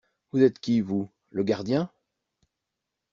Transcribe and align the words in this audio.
Vous 0.31 0.41
êtes 0.41 0.57
qui, 0.57 0.81
vous? 0.81 1.11
Le 1.29 1.43
gardien? 1.43 1.91